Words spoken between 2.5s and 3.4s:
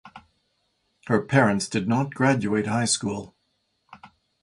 high school.